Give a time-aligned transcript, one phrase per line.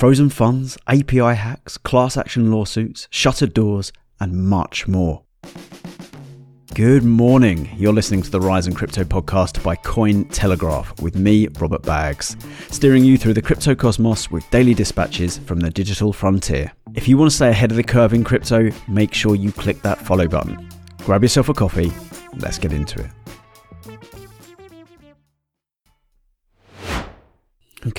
[0.00, 5.24] frozen funds, API hacks, class action lawsuits, shuttered doors, and much more.
[6.72, 7.68] Good morning.
[7.76, 12.34] You're listening to the Rise'n'Crypto podcast by Cointelegraph with me, Robert Baggs,
[12.70, 16.72] steering you through the crypto cosmos with daily dispatches from the digital frontier.
[16.94, 19.82] If you want to stay ahead of the curve in crypto, make sure you click
[19.82, 20.66] that follow button.
[21.04, 21.92] Grab yourself a coffee.
[22.38, 23.19] Let's get into it.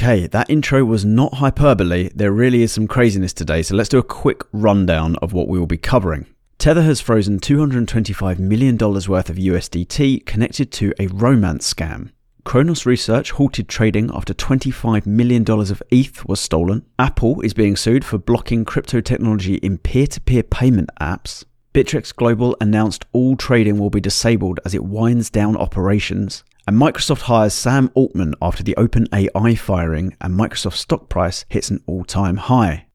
[0.02, 2.10] Okay, that intro was not hyperbole.
[2.16, 5.60] There really is some craziness today, so let's do a quick rundown of what we
[5.60, 6.26] will be covering.
[6.58, 12.10] Tether has frozen $225 million worth of USDT connected to a romance scam.
[12.44, 16.84] Kronos Research halted trading after $25 million of ETH was stolen.
[16.98, 21.46] Apple is being sued for blocking crypto technology in peer to peer payment apps.
[21.76, 26.44] Bittrex Global announced all trading will be disabled as it winds down operations.
[26.68, 31.84] And Microsoft hires Sam Altman after the OpenAI firing, and Microsoft's stock price hits an
[31.88, 32.86] all time high.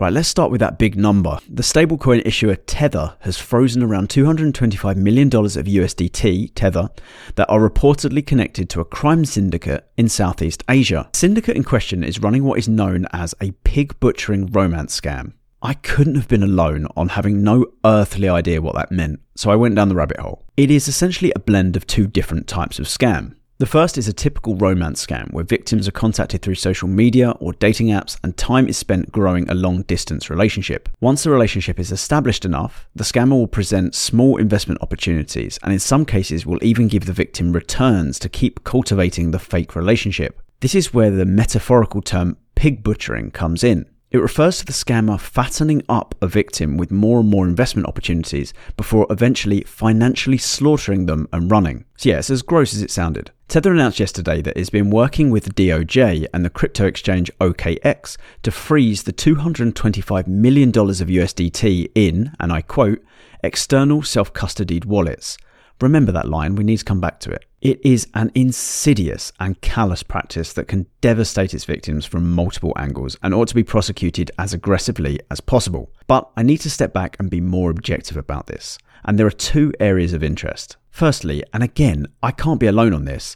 [0.00, 1.38] Right, let's start with that big number.
[1.48, 6.90] The stablecoin issuer Tether has frozen around $225 million of USDT, Tether,
[7.36, 11.08] that are reportedly connected to a crime syndicate in Southeast Asia.
[11.12, 15.34] The syndicate in question is running what is known as a pig butchering romance scam.
[15.64, 19.56] I couldn't have been alone on having no earthly idea what that meant, so I
[19.56, 20.44] went down the rabbit hole.
[20.58, 23.34] It is essentially a blend of two different types of scam.
[23.56, 27.54] The first is a typical romance scam where victims are contacted through social media or
[27.54, 30.90] dating apps and time is spent growing a long distance relationship.
[31.00, 35.78] Once the relationship is established enough, the scammer will present small investment opportunities and in
[35.78, 40.42] some cases will even give the victim returns to keep cultivating the fake relationship.
[40.60, 43.86] This is where the metaphorical term pig butchering comes in.
[44.14, 48.54] It refers to the scammer fattening up a victim with more and more investment opportunities
[48.76, 51.84] before eventually financially slaughtering them and running.
[51.96, 53.32] So, yeah, it's as gross as it sounded.
[53.48, 58.52] Tether announced yesterday that it's been working with DOJ and the crypto exchange OKX to
[58.52, 63.02] freeze the $225 million of USDT in, and I quote,
[63.42, 65.36] external self custodied wallets.
[65.80, 67.46] Remember that line, we need to come back to it.
[67.64, 73.16] It is an insidious and callous practice that can devastate its victims from multiple angles
[73.22, 75.90] and ought to be prosecuted as aggressively as possible.
[76.06, 78.76] But I need to step back and be more objective about this.
[79.06, 80.76] And there are two areas of interest.
[80.90, 83.34] Firstly, and again, I can't be alone on this,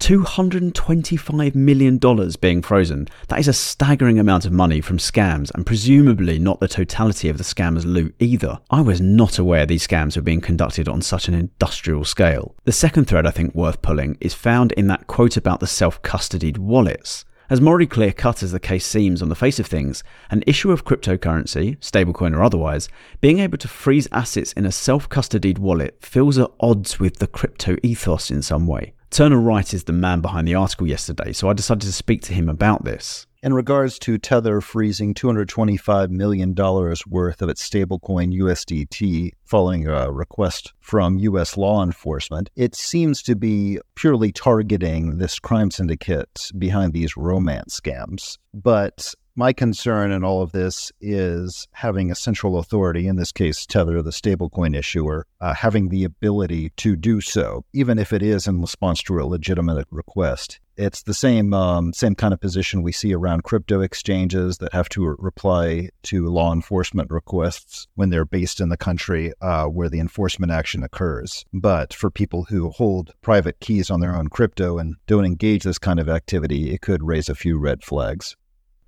[0.00, 1.98] $225 million
[2.40, 3.08] being frozen.
[3.28, 7.38] That is a staggering amount of money from scams, and presumably not the totality of
[7.38, 8.58] the scammers' loot either.
[8.70, 12.54] I was not aware these scams were being conducted on such an industrial scale.
[12.64, 16.00] The second thread I think worth pulling is found in that quote about the self
[16.02, 17.24] custodied wallets.
[17.50, 20.70] As morally clear cut as the case seems on the face of things, an issue
[20.70, 22.90] of cryptocurrency, stablecoin or otherwise,
[23.22, 27.26] being able to freeze assets in a self custodied wallet feels at odds with the
[27.26, 28.92] crypto ethos in some way.
[29.10, 32.34] Turner Wright is the man behind the article yesterday, so I decided to speak to
[32.34, 33.26] him about this.
[33.40, 40.72] In regards to Tether freezing $225 million worth of its stablecoin USDT following a request
[40.80, 41.56] from U.S.
[41.56, 48.38] law enforcement, it seems to be purely targeting this crime syndicate behind these romance scams.
[48.52, 53.64] But my concern in all of this is having a central authority, in this case,
[53.66, 58.48] Tether, the stablecoin issuer, uh, having the ability to do so, even if it is
[58.48, 60.58] in response to a legitimate request.
[60.76, 64.88] It's the same um, same kind of position we see around crypto exchanges that have
[64.90, 70.00] to reply to law enforcement requests when they're based in the country uh, where the
[70.00, 71.44] enforcement action occurs.
[71.52, 75.78] But for people who hold private keys on their own crypto and don't engage this
[75.78, 78.36] kind of activity, it could raise a few red flags.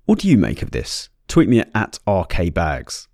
[0.05, 1.09] What do you make of this?
[1.27, 3.07] Tweet me at RKBaggs.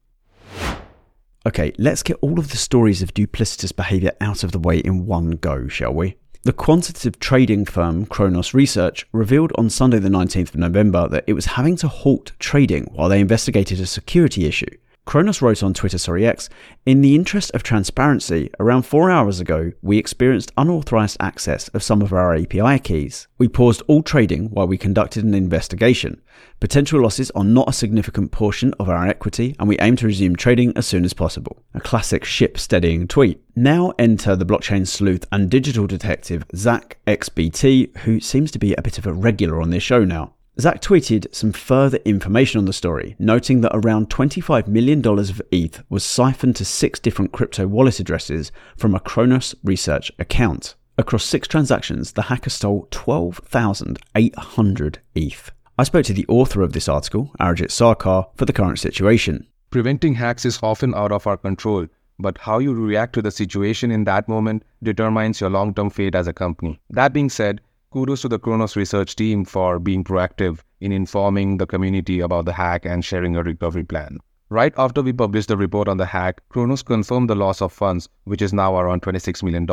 [1.45, 5.05] Okay, let's get all of the stories of duplicitous behaviour out of the way in
[5.05, 6.15] one go, shall we?
[6.43, 11.33] The quantitative trading firm Kronos Research revealed on Sunday, the 19th of November, that it
[11.33, 14.77] was having to halt trading while they investigated a security issue.
[15.07, 16.49] Kronos wrote on Twitter, sorry X,
[16.85, 22.01] in the interest of transparency, around four hours ago, we experienced unauthorized access of some
[22.01, 23.29] of our API keys.
[23.37, 26.21] We paused all trading while we conducted an investigation.
[26.59, 30.35] Potential losses are not a significant portion of our equity, and we aim to resume
[30.35, 31.63] trading as soon as possible.
[31.73, 33.41] A classic ship steadying tweet.
[33.55, 38.81] Now enter the blockchain sleuth and digital detective Zach XBT, who seems to be a
[38.81, 40.33] bit of a regular on this show now.
[40.59, 45.83] Zach tweeted some further information on the story, noting that around $25 million of ETH
[45.87, 50.73] was siphoned to six different crypto wallet addresses from a Kronos research account.
[50.97, 55.51] Across six transactions, the hacker stole 12,800 ETH.
[55.77, 59.45] I spoke to the author of this article, Arijit Sarkar, for the current situation.
[59.69, 61.85] Preventing hacks is often out of our control,
[62.17, 66.15] but how you react to the situation in that moment determines your long term fate
[66.15, 66.79] as a company.
[66.89, 67.61] That being said,
[67.97, 72.53] kudos to the Kronos research team for being proactive in informing the community about the
[72.53, 74.19] hack and sharing a recovery plan.
[74.49, 78.07] Right after we published the report on the hack, Kronos confirmed the loss of funds,
[78.25, 79.65] which is now around $26 million.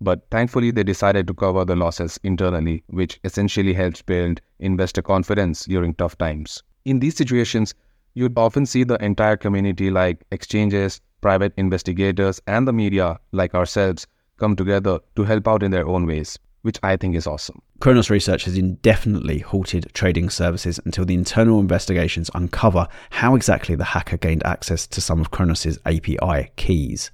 [0.00, 5.64] But thankfully, they decided to cover the losses internally, which essentially helps build investor confidence
[5.64, 6.60] during tough times.
[6.84, 7.72] In these situations,
[8.14, 14.08] you'd often see the entire community, like exchanges, private investigators, and the media, like ourselves,
[14.38, 17.60] come together to help out in their own ways, which I think is awesome.
[17.80, 23.84] Kronos Research has indefinitely halted trading services until the internal investigations uncover how exactly the
[23.84, 27.10] hacker gained access to some of Kronos' API keys.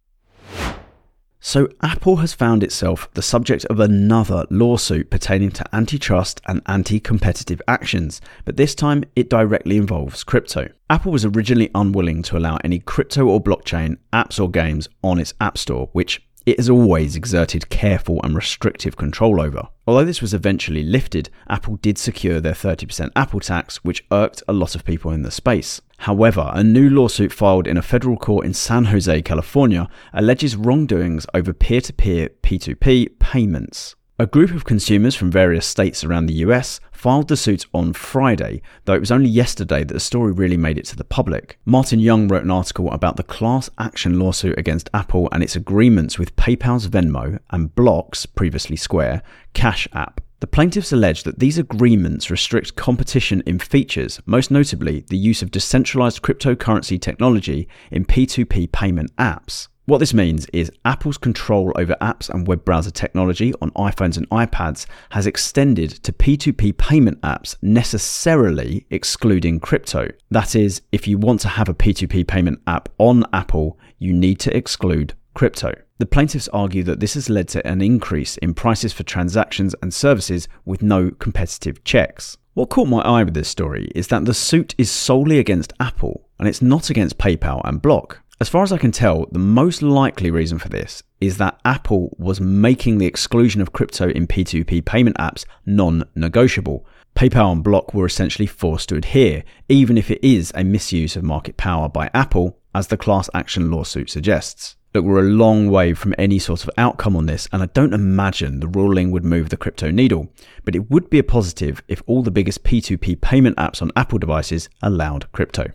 [1.42, 7.00] So, Apple has found itself the subject of another lawsuit pertaining to antitrust and anti
[7.00, 10.68] competitive actions, but this time it directly involves crypto.
[10.90, 15.32] Apple was originally unwilling to allow any crypto or blockchain apps or games on its
[15.40, 19.68] App Store, which it has always exerted careful and restrictive control over.
[19.86, 24.52] Although this was eventually lifted, Apple did secure their 30% Apple tax, which irked a
[24.52, 25.80] lot of people in the space.
[25.98, 31.26] However, a new lawsuit filed in a federal court in San Jose, California, alleges wrongdoings
[31.34, 33.96] over peer to peer P2P payments.
[34.20, 38.60] A group of consumers from various states around the US filed the suit on Friday,
[38.84, 41.58] though it was only yesterday that the story really made it to the public.
[41.64, 46.18] Martin Young wrote an article about the class action lawsuit against Apple and its agreements
[46.18, 49.22] with PayPal's Venmo and Block's, previously Square,
[49.54, 50.20] Cash App.
[50.40, 55.50] The plaintiffs allege that these agreements restrict competition in features, most notably the use of
[55.50, 59.68] decentralized cryptocurrency technology in P2P payment apps.
[59.90, 64.30] What this means is Apple's control over apps and web browser technology on iPhones and
[64.30, 70.06] iPads has extended to P2P payment apps, necessarily excluding crypto.
[70.30, 74.38] That is, if you want to have a P2P payment app on Apple, you need
[74.38, 75.74] to exclude crypto.
[75.98, 79.92] The plaintiffs argue that this has led to an increase in prices for transactions and
[79.92, 82.38] services with no competitive checks.
[82.54, 86.28] What caught my eye with this story is that the suit is solely against Apple
[86.38, 88.22] and it's not against PayPal and Block.
[88.42, 92.16] As far as I can tell, the most likely reason for this is that Apple
[92.18, 96.86] was making the exclusion of crypto in P2P payment apps non negotiable.
[97.14, 101.22] PayPal and Block were essentially forced to adhere, even if it is a misuse of
[101.22, 104.76] market power by Apple, as the class action lawsuit suggests.
[104.94, 107.92] Look, we're a long way from any sort of outcome on this, and I don't
[107.92, 110.32] imagine the ruling would move the crypto needle.
[110.64, 114.18] But it would be a positive if all the biggest P2P payment apps on Apple
[114.18, 115.72] devices allowed crypto.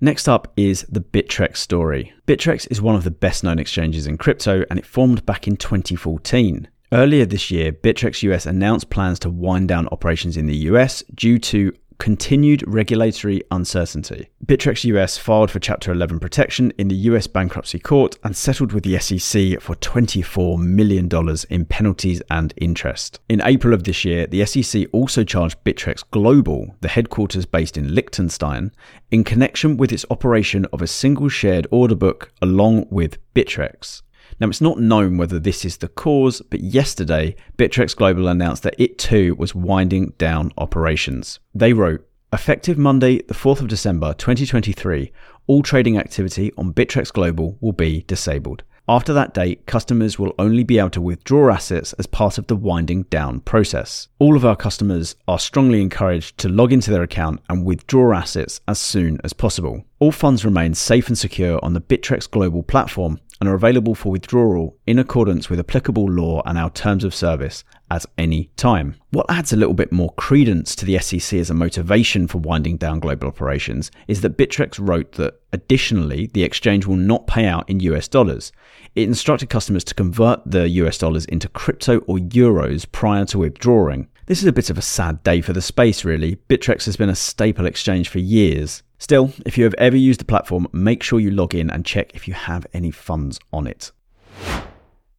[0.00, 2.12] Next up is the Bittrex story.
[2.26, 5.56] Bittrex is one of the best known exchanges in crypto and it formed back in
[5.56, 6.68] 2014.
[6.92, 11.38] Earlier this year, Bittrex US announced plans to wind down operations in the US due
[11.38, 14.28] to continued regulatory uncertainty.
[14.44, 18.84] Bittrex US filed for Chapter 11 protection in the US bankruptcy court and settled with
[18.84, 21.08] the SEC for $24 million
[21.50, 23.20] in penalties and interest.
[23.28, 27.94] In April of this year, the SEC also charged Bittrex Global, the headquarters based in
[27.94, 28.72] Liechtenstein,
[29.10, 34.02] in connection with its operation of a single shared order book along with Bittrex.
[34.38, 38.74] Now, it's not known whether this is the cause, but yesterday, Bittrex Global announced that
[38.78, 41.40] it too was winding down operations.
[41.54, 45.10] They wrote, Effective Monday, the 4th of December 2023,
[45.46, 48.62] all trading activity on Bittrex Global will be disabled.
[48.88, 52.54] After that date, customers will only be able to withdraw assets as part of the
[52.54, 54.06] winding down process.
[54.20, 58.60] All of our customers are strongly encouraged to log into their account and withdraw assets
[58.68, 59.84] as soon as possible.
[59.98, 64.10] All funds remain safe and secure on the Bittrex Global platform and are available for
[64.10, 68.96] withdrawal in accordance with applicable law and our terms of service at any time.
[69.10, 72.76] What adds a little bit more credence to the SEC as a motivation for winding
[72.76, 77.68] down global operations is that Bittrex wrote that additionally, the exchange will not pay out
[77.68, 78.52] in US dollars.
[78.94, 84.08] It instructed customers to convert the US dollars into crypto or euros prior to withdrawing.
[84.26, 86.36] This is a bit of a sad day for the space, really.
[86.48, 90.24] Bittrex has been a staple exchange for years, Still, if you have ever used the
[90.24, 93.92] platform, make sure you log in and check if you have any funds on it.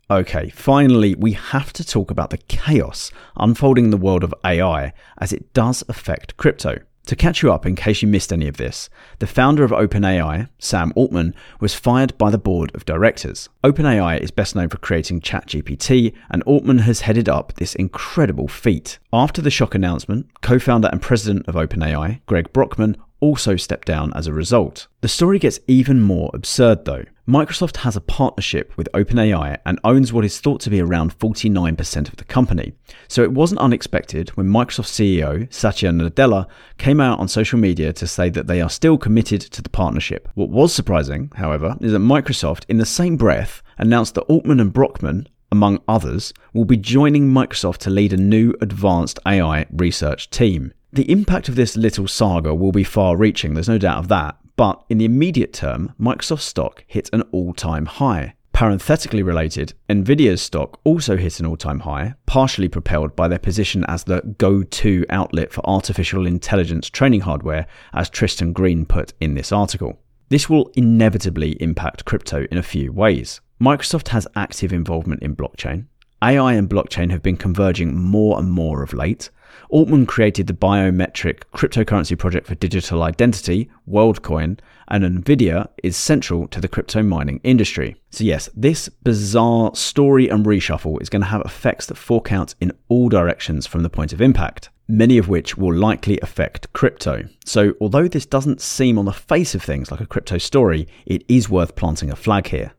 [0.10, 4.94] Okay, finally, we have to talk about the chaos unfolding in the world of AI
[5.18, 6.80] as it does affect crypto.
[7.08, 10.50] To catch you up in case you missed any of this, the founder of OpenAI,
[10.60, 13.48] Sam Altman, was fired by the board of directors.
[13.64, 19.00] OpenAI is best known for creating ChatGPT, and Altman has headed up this incredible feat.
[19.14, 24.14] After the shock announcement, co founder and president of OpenAI, Greg Brockman, also stepped down
[24.16, 24.88] as a result.
[25.02, 27.06] The story gets even more absurd though.
[27.28, 32.08] Microsoft has a partnership with OpenAI and owns what is thought to be around 49%
[32.08, 32.72] of the company.
[33.10, 36.48] So it wasn't unexpected when Microsoft CEO Satya Nadella
[36.78, 40.30] came out on social media to say that they are still committed to the partnership.
[40.36, 44.72] What was surprising, however, is that Microsoft, in the same breath, announced that Altman and
[44.72, 50.72] Brockman, among others, will be joining Microsoft to lead a new advanced AI research team.
[50.94, 54.38] The impact of this little saga will be far reaching, there's no doubt of that,
[54.56, 58.36] but in the immediate term, Microsoft stock hit an all time high.
[58.54, 63.84] Parenthetically related, Nvidia's stock also hit an all time high, partially propelled by their position
[63.88, 69.36] as the go to outlet for artificial intelligence training hardware, as Tristan Greene put in
[69.36, 70.00] this article.
[70.30, 73.42] This will inevitably impact crypto in a few ways.
[73.62, 75.86] Microsoft has active involvement in blockchain.
[76.24, 79.30] AI and blockchain have been converging more and more of late.
[79.70, 86.62] Altman created the biometric cryptocurrency project for digital identity, WorldCoin, and Nvidia is central to
[86.62, 87.96] the crypto mining industry.
[88.10, 92.56] So, yes, this bizarre story and reshuffle is going to have effects that fork out
[92.62, 97.28] in all directions from the point of impact, many of which will likely affect crypto.
[97.46, 101.24] So, although this doesn't seem on the face of things like a crypto story, it
[101.28, 102.72] is worth planting a flag here.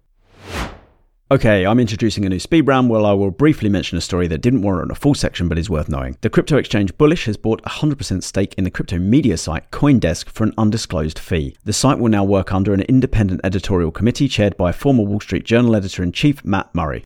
[1.30, 4.40] Okay, I'm introducing a new speed round where I will briefly mention a story that
[4.40, 6.16] didn't warrant a full section but is worth knowing.
[6.22, 10.44] The crypto exchange Bullish has bought 100% stake in the crypto media site Coindesk for
[10.44, 11.54] an undisclosed fee.
[11.64, 15.44] The site will now work under an independent editorial committee chaired by former Wall Street
[15.44, 17.04] Journal editor in chief Matt Murray.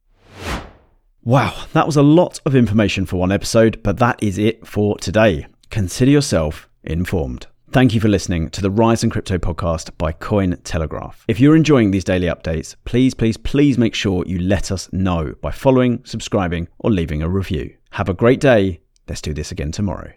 [1.25, 4.97] Wow, that was a lot of information for one episode, but that is it for
[4.99, 5.49] today.
[5.71, 7.49] Consider yourself informed.
[7.73, 11.25] Thank you for listening to the Rise'n'Crypto podcast by Cointelegraph.
[11.26, 15.35] If you're enjoying these daily updates, please, please, please make sure you let us know
[15.41, 17.75] by following, subscribing, or leaving a review.
[17.93, 18.83] Have a great day.
[19.09, 20.12] Let's do this again tomorrow.